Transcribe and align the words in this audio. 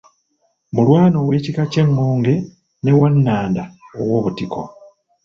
Mulwana 0.73 1.15
ow'ekika 1.23 1.63
ky'Engonge 1.71 2.33
ne 2.83 2.91
Wannanda 2.99 3.63
ow'obutiko. 3.99 4.61